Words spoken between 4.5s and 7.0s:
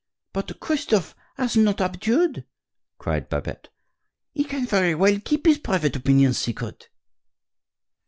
very well keep his private opinions secret."